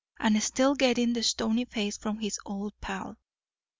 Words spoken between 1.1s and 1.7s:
the stony